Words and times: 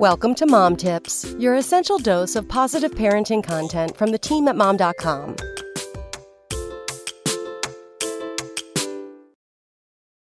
Welcome 0.00 0.34
to 0.34 0.46
Mom 0.46 0.76
Tips, 0.76 1.24
your 1.38 1.54
essential 1.54 1.96
dose 1.96 2.36
of 2.36 2.46
positive 2.46 2.90
parenting 2.90 3.42
content 3.42 3.96
from 3.96 4.10
the 4.10 4.18
team 4.18 4.46
at 4.46 4.54
mom.com. 4.54 5.36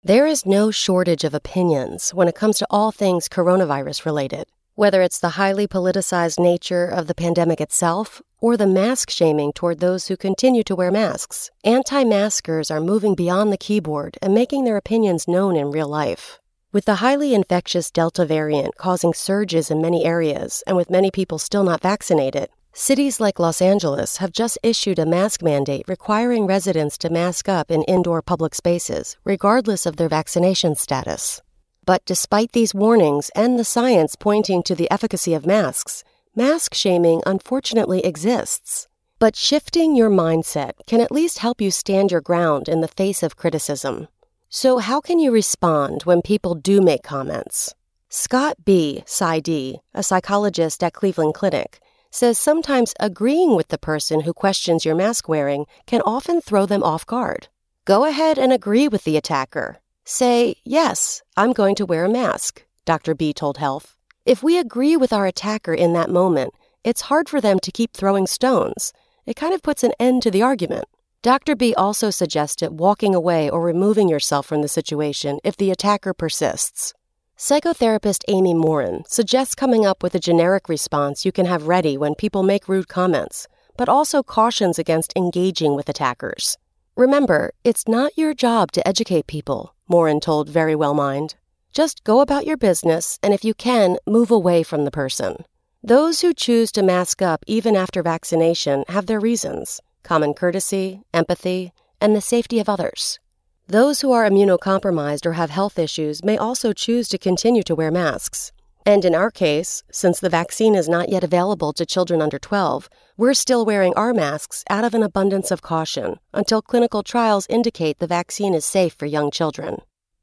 There 0.04 0.28
is 0.28 0.46
no 0.46 0.70
shortage 0.70 1.24
of 1.24 1.34
opinions 1.34 2.14
when 2.14 2.28
it 2.28 2.36
comes 2.36 2.60
to 2.60 2.68
all 2.70 2.92
things 2.92 3.28
coronavirus 3.28 4.06
related, 4.06 4.46
whether 4.76 5.02
it's 5.02 5.20
the 5.20 5.30
highly 5.30 5.68
politicized 5.68 6.40
nature 6.40 6.86
of 6.86 7.08
the 7.08 7.16
pandemic 7.16 7.60
itself 7.60 8.22
or 8.40 8.58
the 8.58 8.68
mask 8.68 9.10
shaming 9.10 9.52
toward 9.52 9.80
those 9.80 10.10
who 10.10 10.16
continue 10.16 10.62
to 10.62 10.76
wear 10.76 10.92
masks. 10.92 11.50
Anti 11.64 12.04
maskers 12.04 12.70
are 12.70 12.80
moving 12.80 13.16
beyond 13.16 13.52
the 13.52 13.58
keyboard 13.58 14.20
and 14.22 14.36
making 14.36 14.64
their 14.64 14.78
opinions 14.78 15.28
known 15.28 15.56
in 15.56 15.72
real 15.72 15.88
life. 15.88 16.40
With 16.76 16.84
the 16.84 16.96
highly 16.96 17.34
infectious 17.34 17.90
Delta 17.90 18.26
variant 18.26 18.76
causing 18.76 19.14
surges 19.14 19.72
in 19.72 19.82
many 19.82 20.04
areas 20.04 20.62
and 20.68 20.76
with 20.76 20.90
many 20.90 21.10
people 21.10 21.40
still 21.40 21.64
not 21.64 21.82
vaccinated, 21.82 22.50
cities 22.74 23.22
like 23.22 23.40
Los 23.40 23.62
Angeles 23.62 24.18
have 24.18 24.34
just 24.34 24.58
issued 24.62 25.00
a 25.00 25.06
mask 25.06 25.42
mandate 25.42 25.86
requiring 25.88 26.46
residents 26.46 26.98
to 26.98 27.10
mask 27.10 27.48
up 27.48 27.72
in 27.72 27.84
indoor 27.84 28.22
public 28.22 28.54
spaces, 28.54 29.16
regardless 29.24 29.86
of 29.86 29.96
their 29.96 30.10
vaccination 30.10 30.76
status. 30.76 31.42
But 31.86 32.04
despite 32.04 32.52
these 32.52 32.76
warnings 32.76 33.32
and 33.38 33.58
the 33.58 33.64
science 33.64 34.18
pointing 34.18 34.62
to 34.64 34.76
the 34.76 34.92
efficacy 34.92 35.34
of 35.34 35.46
masks, 35.46 36.04
mask 36.36 36.74
shaming 36.74 37.22
unfortunately 37.26 38.04
exists. 38.04 38.90
But 39.18 39.38
shifting 39.38 39.96
your 39.96 40.10
mindset 40.10 40.74
can 40.88 41.00
at 41.00 41.10
least 41.10 41.40
help 41.40 41.62
you 41.62 41.72
stand 41.72 42.12
your 42.12 42.20
ground 42.20 42.68
in 42.68 42.82
the 42.82 42.90
face 42.90 43.24
of 43.24 43.38
criticism. 43.38 44.10
So, 44.50 44.78
how 44.78 45.02
can 45.02 45.20
you 45.20 45.32
respond 45.32 46.04
when 46.04 46.22
people 46.22 46.56
do 46.56 46.82
make 46.82 47.04
comments? 47.04 47.74
Scott 48.10 48.64
Bea, 48.64 49.04
PsyD, 49.06 49.80
a 49.94 50.04
psychologist 50.04 50.84
at 50.84 50.94
Cleveland 50.94 51.34
Clinic, 51.34 51.80
says 52.12 52.40
sometimes 52.40 52.94
agreeing 53.00 53.56
with 53.56 53.68
the 53.68 53.78
person 53.78 54.22
who 54.22 54.34
questions 54.34 54.86
your 54.86 54.96
mask 54.96 55.28
wearing 55.28 55.66
can 55.86 56.02
often 56.06 56.40
throw 56.40 56.66
them 56.66 56.84
off 56.84 57.06
guard. 57.06 57.50
Go 57.84 58.06
ahead 58.06 58.40
and 58.40 58.54
agree 58.54 58.88
with 58.88 59.04
the 59.04 59.18
attacker. 59.18 59.80
Say, 60.06 60.56
Yes, 60.64 61.22
I'm 61.36 61.52
going 61.52 61.76
to 61.76 61.86
wear 61.86 62.06
a 62.06 62.10
mask, 62.10 62.64
Dr. 62.86 63.16
Bea 63.16 63.34
told 63.34 63.58
Health. 63.58 63.98
If 64.26 64.42
we 64.42 64.58
agree 64.58 64.96
with 64.96 65.12
our 65.12 65.26
attacker 65.26 65.74
in 65.74 65.94
that 65.94 66.10
moment, 66.10 66.54
it's 66.84 67.02
hard 67.02 67.28
for 67.28 67.42
them 67.42 67.60
to 67.60 67.72
keep 67.72 67.94
throwing 67.94 68.28
stones. 68.28 68.94
It 69.26 69.36
kind 69.36 69.54
of 69.54 69.62
puts 69.62 69.84
an 69.84 69.92
end 70.00 70.22
to 70.24 70.32
the 70.32 70.42
argument. 70.42 70.86
Dr. 71.26 71.56
Bea 71.56 71.74
also 71.74 72.12
suggested 72.12 72.80
walking 72.80 73.16
away 73.16 73.50
or 73.50 73.60
removing 73.60 74.08
yourself 74.08 74.46
from 74.46 74.62
the 74.62 74.68
situation 74.68 75.40
if 75.44 75.58
the 75.58 75.72
attacker 75.72 76.14
persists. 76.14 76.94
Psychotherapist 77.36 78.24
Amy 78.28 78.54
Morin 78.54 79.02
suggests 79.08 79.56
coming 79.56 79.88
up 79.88 80.04
with 80.04 80.14
a 80.14 80.20
generic 80.20 80.70
response 80.70 81.26
you 81.26 81.32
can 81.32 81.48
have 81.48 81.68
ready 81.68 81.98
when 81.98 82.14
people 82.14 82.44
make 82.44 82.70
rude 82.70 82.88
comments, 82.88 83.48
but 83.76 83.90
also 83.90 84.22
cautions 84.22 84.78
against 84.78 85.14
engaging 85.16 85.76
with 85.76 85.90
attackers. 85.90 86.60
Remember, 86.96 87.52
it's 87.64 87.88
not 87.88 88.16
your 88.16 88.36
job 88.36 88.72
to 88.74 88.88
educate 88.88 89.26
people, 89.26 89.74
Morin 89.88 90.20
told 90.20 90.52
Verywell 90.52 90.96
Mind. 90.96 91.34
Just 91.72 92.04
go 92.04 92.20
about 92.20 92.46
your 92.46 92.56
business, 92.56 93.18
and 93.24 93.34
if 93.34 93.44
you 93.44 93.56
can, 93.56 93.98
move 94.06 94.30
away 94.30 94.62
from 94.62 94.86
the 94.86 94.92
person. 94.92 95.38
Those 95.82 96.22
who 96.22 96.36
choose 96.36 96.72
to 96.74 96.84
mask 96.84 97.24
up 97.24 97.44
even 97.48 97.76
after 97.76 98.04
vaccination 98.04 98.86
have 98.90 99.08
their 99.08 99.20
reasons 99.20 99.82
common 100.06 100.34
courtesy, 100.34 101.02
empathy, 101.14 101.74
and 102.00 102.16
the 102.16 102.22
safety 102.22 102.60
of 102.60 102.70
others. 102.70 103.20
Those 103.68 104.02
who 104.02 104.12
are 104.12 104.30
immunocompromised 104.30 105.26
or 105.26 105.34
have 105.34 105.50
health 105.50 105.80
issues 105.80 106.24
may 106.24 106.38
also 106.38 106.72
choose 106.72 107.10
to 107.10 107.18
continue 107.18 107.64
to 107.64 107.76
wear 107.76 107.90
masks. 107.90 108.52
And 108.86 109.04
in 109.04 109.16
our 109.16 109.32
case, 109.32 109.82
since 109.92 110.20
the 110.20 110.30
vaccine 110.30 110.76
is 110.76 110.88
not 110.88 111.10
yet 111.10 111.24
available 111.24 111.74
to 111.74 111.88
children 111.88 112.22
under 112.22 112.38
12, 112.38 112.88
we're 113.18 113.34
still 113.34 113.66
wearing 113.66 113.96
our 113.96 114.14
masks 114.14 114.64
out 114.70 114.84
of 114.84 114.94
an 114.94 115.02
abundance 115.02 115.50
of 115.50 115.64
caution 115.64 116.20
until 116.32 116.62
clinical 116.62 117.02
trials 117.02 117.48
indicate 117.50 117.98
the 117.98 118.06
vaccine 118.06 118.54
is 118.54 118.64
safe 118.64 118.94
for 118.94 119.08
young 119.08 119.32
children. 119.32 119.80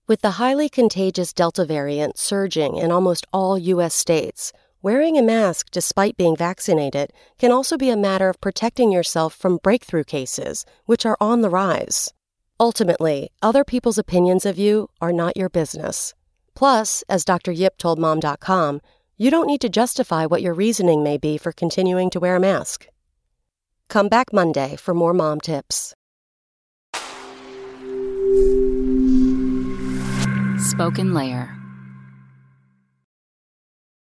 With 0.07 0.21
the 0.21 0.33
highly 0.33 0.69
contagious 0.69 1.33
Delta 1.33 1.65
variant 1.65 2.19
surging 2.19 2.77
in 2.77 2.93
almost 2.93 3.27
all 3.33 3.59
U.S. 3.59 3.95
states, 3.95 4.53
Wearing 4.85 5.17
a 5.17 5.23
mask 5.23 5.71
despite 5.71 6.17
being 6.17 6.35
vaccinated 6.35 7.13
can 7.39 7.53
also 7.53 7.77
be 7.77 7.89
a 7.89 7.97
matter 7.97 8.29
of 8.29 8.41
protecting 8.41 8.91
yourself 8.91 9.33
from 9.33 9.61
breakthrough 9.63 10.03
cases, 10.03 10.67
which 10.87 11.07
are 11.07 11.17
on 11.21 11.41
the 11.41 11.49
rise. 11.49 12.13
Ultimately, 12.59 13.31
other 13.41 13.63
people's 13.63 13.97
opinions 13.97 14.45
of 14.45 14.59
you 14.59 14.89
are 15.01 15.13
not 15.13 15.37
your 15.37 15.49
business. 15.49 16.15
Plus, 16.57 17.05
as 17.09 17.25
Dr. 17.25 17.53
Yip 17.53 17.79
told 17.79 18.01
Mom.com, 18.01 18.81
you 19.17 19.31
don't 19.31 19.47
need 19.47 19.61
to 19.61 19.69
justify 19.69 20.27
what 20.27 20.43
your 20.43 20.53
reasoning 20.53 21.05
may 21.05 21.17
be 21.17 21.39
for 21.39 21.53
continuing 21.53 22.11
to 22.11 22.19
wear 22.19 22.35
a 22.35 22.41
mask. 22.41 22.89
Come 23.89 24.09
back 24.09 24.33
Monday 24.33 24.75
for 24.75 24.95
more 24.95 25.15
mom 25.15 25.41
tips. 25.41 25.95
SpokenLayer 30.73 31.42